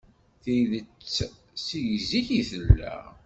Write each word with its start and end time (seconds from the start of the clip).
Tidet 0.41 0.91
seg 1.65 1.87
zik 2.09 2.27
i 2.39 2.41
tella. 2.49 2.95